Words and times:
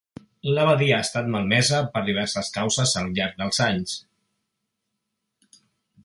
L’abadia 0.57 0.93
ha 0.99 1.03
estat 1.07 1.27
malmesa 1.33 1.81
per 1.97 2.01
diverses 2.07 2.49
causes 2.55 2.93
al 3.01 3.13
llarg 3.19 3.37
dels 3.41 3.61
anys. 3.67 5.61